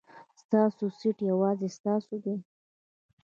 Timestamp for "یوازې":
1.31-1.67